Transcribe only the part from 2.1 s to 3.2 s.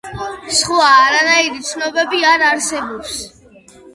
არ არსებობს.